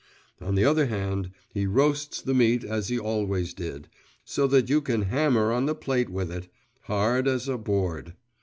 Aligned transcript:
On 0.39 0.55
the 0.55 0.65
other 0.65 0.87
hand, 0.87 1.29
he 1.53 1.67
roasts 1.67 2.23
the 2.23 2.33
meat 2.33 2.63
as 2.63 2.87
he 2.87 2.97
always 2.97 3.53
did, 3.53 3.87
so 4.25 4.47
that 4.47 4.67
you 4.67 4.81
can 4.81 5.03
hammer 5.03 5.51
on 5.53 5.67
the 5.67 5.75
plate 5.75 6.09
with 6.09 6.31
it 6.31 6.51
hard 6.85 7.27
as 7.27 7.47
a 7.47 7.55
board. 7.55 8.15